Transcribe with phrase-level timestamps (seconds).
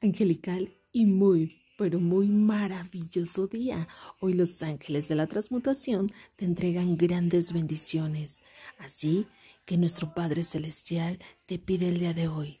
[0.00, 3.88] angelical y muy, pero muy maravilloso día.
[4.20, 8.42] Hoy los ángeles de la transmutación te entregan grandes bendiciones.
[8.78, 9.26] Así
[9.64, 12.58] que nuestro Padre Celestial te pide el día de hoy.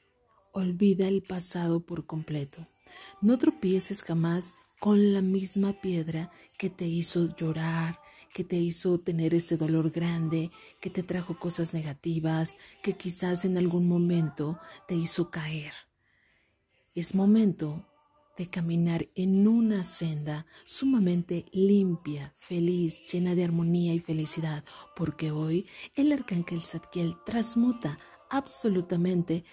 [0.52, 2.64] Olvida el pasado por completo.
[3.20, 7.98] No tropieces jamás con la misma piedra que te hizo llorar,
[8.32, 10.50] que te hizo tener ese dolor grande,
[10.80, 15.72] que te trajo cosas negativas, que quizás en algún momento te hizo caer.
[16.96, 17.86] Es momento
[18.36, 24.64] de caminar en una senda sumamente limpia, feliz, llena de armonía y felicidad,
[24.96, 27.96] porque hoy el arcángel Zadkiel transmuta
[28.28, 29.44] absolutamente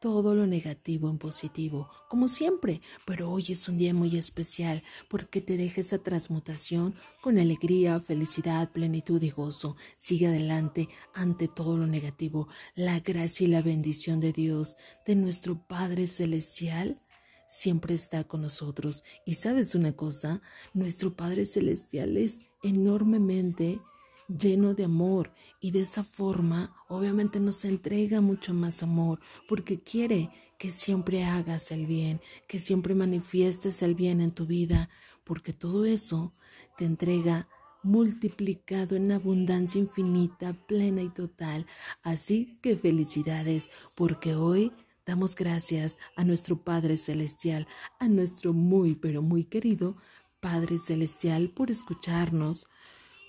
[0.00, 5.40] todo lo negativo en positivo, como siempre, pero hoy es un día muy especial porque
[5.40, 9.76] te deja esa transmutación con alegría, felicidad, plenitud y gozo.
[9.96, 12.48] Sigue adelante ante todo lo negativo.
[12.74, 16.96] La gracia y la bendición de Dios, de nuestro Padre Celestial,
[17.48, 19.02] siempre está con nosotros.
[19.24, 20.40] Y sabes una cosa,
[20.74, 23.78] nuestro Padre Celestial es enormemente
[24.28, 30.30] lleno de amor y de esa forma obviamente nos entrega mucho más amor porque quiere
[30.58, 34.90] que siempre hagas el bien, que siempre manifiestes el bien en tu vida,
[35.24, 36.32] porque todo eso
[36.76, 37.48] te entrega
[37.84, 41.64] multiplicado en abundancia infinita, plena y total.
[42.02, 44.72] Así que felicidades, porque hoy
[45.06, 47.68] damos gracias a nuestro Padre Celestial,
[48.00, 49.96] a nuestro muy, pero muy querido
[50.40, 52.66] Padre Celestial por escucharnos,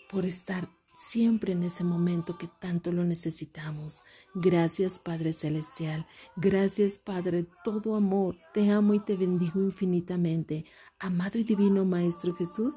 [0.10, 0.68] por estar
[1.00, 4.04] siempre en ese momento que tanto lo necesitamos.
[4.36, 6.06] Gracias Padre Celestial,
[6.36, 10.66] gracias Padre, todo amor, te amo y te bendigo infinitamente.
[11.00, 12.76] Amado y divino Maestro Jesús,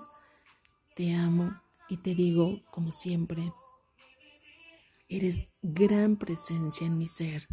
[0.95, 1.53] te amo
[1.89, 3.53] y te digo como siempre,
[5.09, 7.47] eres gran presencia en mi ser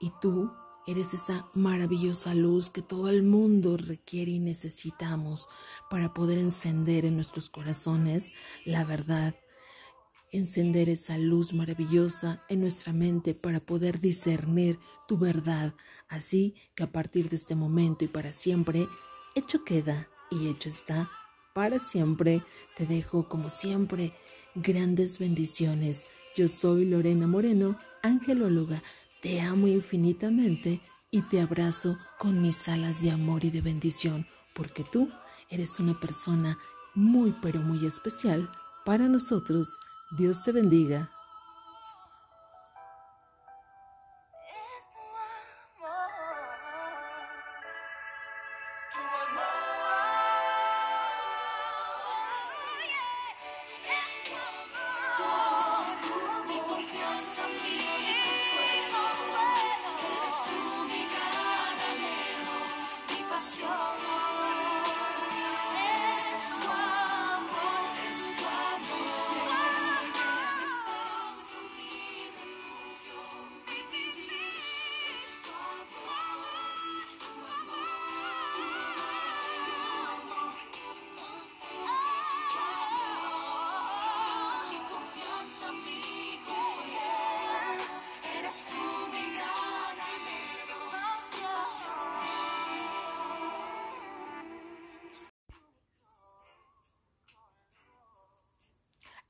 [0.00, 0.50] y tú
[0.88, 5.48] Eres esa maravillosa luz que todo el mundo requiere y necesitamos
[5.90, 8.30] para poder encender en nuestros corazones
[8.64, 9.34] la verdad,
[10.32, 15.74] encender esa luz maravillosa en nuestra mente para poder discernir tu verdad.
[16.08, 18.88] Así que a partir de este momento y para siempre,
[19.34, 21.10] hecho queda y hecho está.
[21.54, 22.42] Para siempre
[22.76, 24.12] te dejo como siempre
[24.54, 26.08] grandes bendiciones.
[26.36, 28.82] Yo soy Lorena Moreno, angelóloga.
[29.22, 34.84] Te amo infinitamente y te abrazo con mis alas de amor y de bendición, porque
[34.84, 35.10] tú
[35.48, 36.58] eres una persona
[36.94, 38.50] muy pero muy especial
[38.84, 39.68] para nosotros
[40.10, 41.10] Dios te bendiga.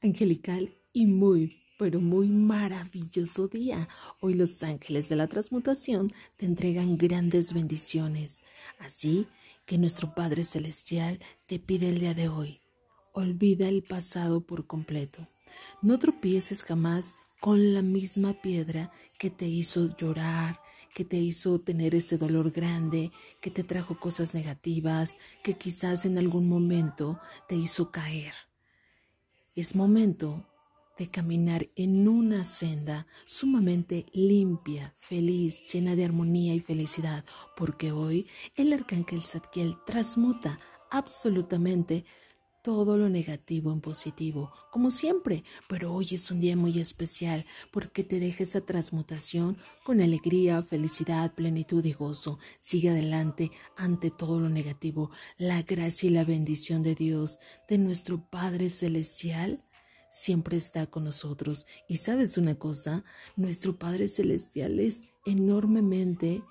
[0.07, 3.89] Angelical y muy, pero muy maravilloso día.
[4.21, 8.45] Hoy los ángeles de la transmutación te entregan grandes bendiciones.
[8.79, 9.27] Así
[9.67, 12.61] que nuestro Padre Celestial te pide el día de hoy.
[13.13, 15.27] Olvida el pasado por completo.
[15.83, 20.59] No tropieces jamás con la misma piedra que te hizo llorar,
[20.95, 26.17] que te hizo tener ese dolor grande, que te trajo cosas negativas, que quizás en
[26.17, 27.19] algún momento
[27.49, 28.46] te hizo caer.
[29.57, 30.45] Es momento
[30.99, 37.25] de caminar en una senda sumamente limpia, feliz, llena de armonía y felicidad,
[37.57, 38.27] porque hoy
[38.57, 40.61] el arcángel Zadkiel transmuta
[40.91, 42.05] absolutamente
[42.67, 48.03] todo lo negativo en positivo, como siempre, pero hoy es un día muy especial porque
[48.03, 52.41] te deja esa transmutación con alegría, felicidad, plenitud y gozo.
[52.59, 55.13] Sigue adelante ante todo lo negativo.
[55.39, 59.61] La gracia y la bendición de Dios, de nuestro Padre Celestial,
[60.11, 61.67] siempre está con nosotros.
[61.89, 63.05] Y sabes una cosa,
[63.37, 66.43] nuestro Padre Celestial es enormemente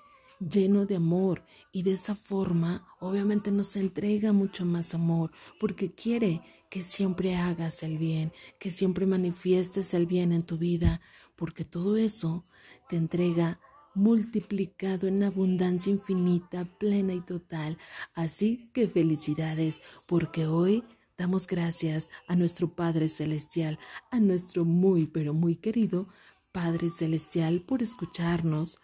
[0.48, 6.42] lleno de amor y de esa forma obviamente nos entrega mucho más amor porque quiere
[6.70, 11.02] que siempre hagas el bien, que siempre manifiestes el bien en tu vida,
[11.36, 12.44] porque todo eso
[12.90, 13.60] te entrega
[13.94, 17.78] multiplicado en abundancia infinita, plena y total.
[18.14, 20.84] Así que felicidades, porque hoy
[21.18, 23.80] damos gracias a nuestro Padre Celestial,
[24.12, 26.10] a nuestro muy, pero muy querido
[26.52, 28.80] Padre Celestial, por escucharnos,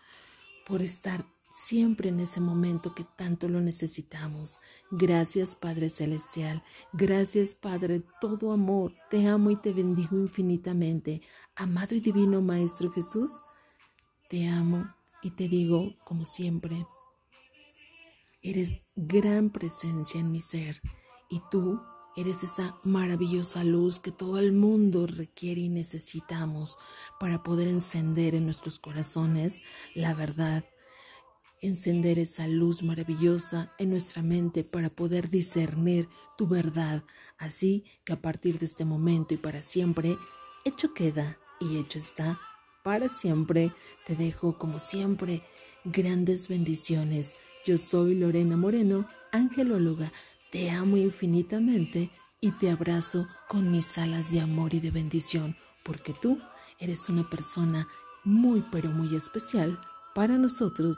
[0.66, 4.60] por estar siempre en ese momento que tanto lo necesitamos.
[4.90, 6.64] Gracias Padre Celestial,
[6.94, 11.22] gracias Padre, todo amor, te amo y te bendigo infinitamente.
[11.56, 13.32] Amado y divino Maestro Jesús,
[14.30, 14.86] te amo
[15.22, 16.86] y te digo, como siempre,
[18.42, 20.80] eres gran presencia en mi ser
[21.30, 21.82] y tú
[22.16, 26.78] eres esa maravillosa luz que todo el mundo requiere y necesitamos
[27.20, 29.62] para poder encender en nuestros corazones
[29.96, 30.66] la verdad,
[31.62, 37.04] encender esa luz maravillosa en nuestra mente para poder discernir tu verdad.
[37.38, 40.18] Así que a partir de este momento y para siempre,
[40.66, 42.40] hecho queda y hecho está
[42.84, 43.72] para siempre.
[44.06, 45.44] Te dejo como siempre
[45.86, 47.38] grandes bendiciones.
[47.66, 50.12] Yo soy Lorena Moreno, angelóloga.
[50.52, 52.10] Te amo infinitamente
[52.42, 56.42] y te abrazo con mis alas de amor y de bendición, porque tú
[56.80, 57.88] eres una persona
[58.24, 59.80] muy pero muy especial
[60.16, 60.98] para nosotros.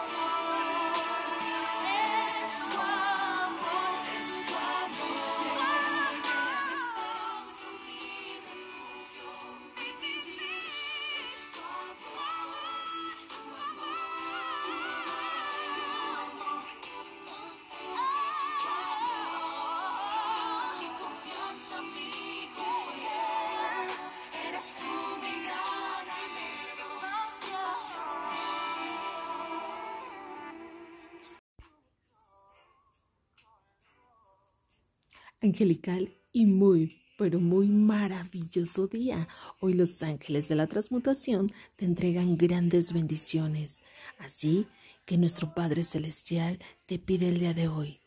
[35.41, 39.27] angelical y muy, pero muy maravilloso día.
[39.59, 43.83] Hoy los ángeles de la transmutación te entregan grandes bendiciones.
[44.19, 44.67] Así
[45.05, 47.99] que nuestro Padre Celestial te pide el día de hoy.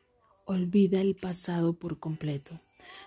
[0.47, 2.59] Olvida el pasado por completo.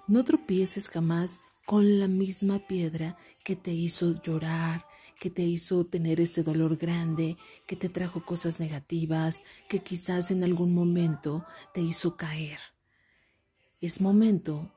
[0.07, 4.83] No tropieces jamás con la misma piedra que te hizo llorar,
[5.19, 10.43] que te hizo tener ese dolor grande, que te trajo cosas negativas, que quizás en
[10.43, 12.59] algún momento te hizo caer.
[13.79, 14.71] Es momento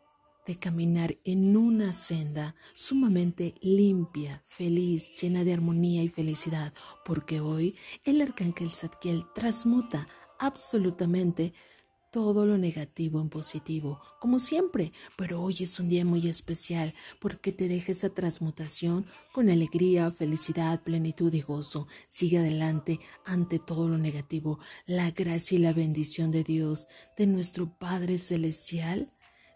[0.47, 7.75] de caminar en una senda sumamente limpia, feliz, llena de armonía y felicidad, porque hoy
[8.05, 10.06] el arcángel Zadkiel transmuta
[10.38, 11.55] absolutamente
[12.11, 17.53] todo lo negativo en positivo, como siempre, pero hoy es un día muy especial porque
[17.53, 21.87] te deja esa transmutación con alegría, felicidad, plenitud y gozo.
[22.09, 24.59] Sigue adelante ante todo lo negativo.
[24.87, 29.07] La gracia y la bendición de Dios, de nuestro Padre Celestial,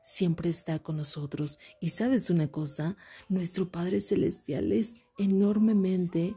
[0.03, 1.59] siempre está con nosotros.
[1.81, 2.97] Y sabes una cosa,
[3.29, 6.35] nuestro Padre Celestial es enormemente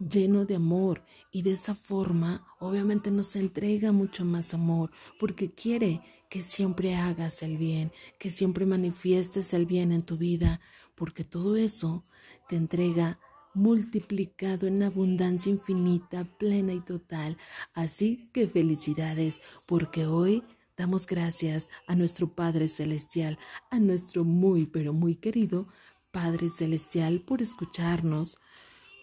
[0.00, 6.00] lleno de amor y de esa forma obviamente nos entrega mucho más amor porque quiere
[6.30, 10.60] que siempre hagas el bien, que siempre manifiestes el bien en tu vida,
[10.94, 12.04] porque todo eso
[12.48, 13.18] te entrega
[13.52, 17.36] multiplicado en abundancia infinita, plena y total.
[17.74, 20.44] Así que felicidades, porque hoy
[20.76, 23.36] damos gracias a nuestro Padre Celestial,
[23.70, 25.66] a nuestro muy, pero muy querido
[26.12, 28.38] Padre Celestial por escucharnos,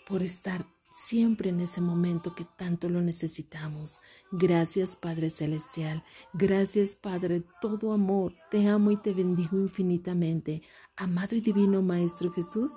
[0.08, 0.66] por estar
[0.98, 4.00] siempre en ese momento que tanto lo necesitamos.
[4.32, 10.64] Gracias Padre Celestial, gracias Padre, todo amor, te amo y te bendigo infinitamente.
[10.96, 12.72] Amado y divino Maestro Jesús,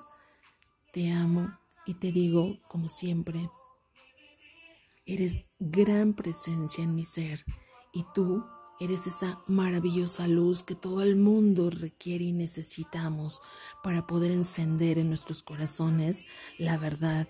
[0.92, 1.50] te amo
[1.86, 3.48] y te digo como siempre,
[5.06, 7.42] eres gran presencia en mi ser
[7.92, 8.44] y tú
[8.82, 13.42] Eres esa maravillosa luz que todo el mundo requiere y necesitamos
[13.84, 16.24] para poder encender en nuestros corazones
[16.56, 17.28] la verdad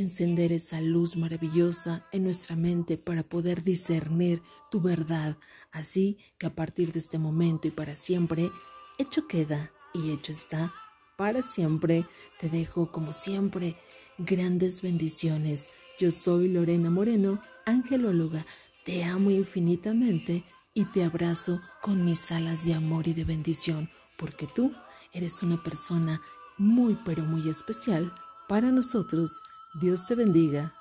[0.00, 5.36] encender esa luz maravillosa en nuestra mente para poder discernir tu verdad.
[5.70, 8.50] Así que a partir de este momento y para siempre,
[8.98, 10.72] hecho queda y hecho está.
[11.16, 12.06] Para siempre
[12.38, 13.76] te dejo como siempre
[14.18, 15.70] grandes bendiciones.
[15.98, 18.44] Yo soy Lorena Moreno, angelóloga.
[18.84, 24.46] Te amo infinitamente y te abrazo con mis alas de amor y de bendición, porque
[24.46, 24.72] tú
[25.12, 26.20] eres una persona
[26.56, 28.14] muy pero muy especial
[28.48, 29.30] para nosotros
[29.72, 30.74] Dios te bendiga.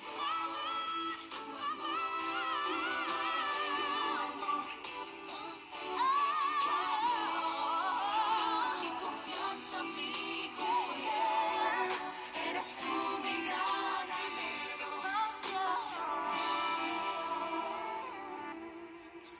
[0.00, 0.27] Come on.